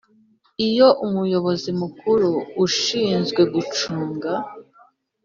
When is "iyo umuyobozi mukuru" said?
0.67-2.29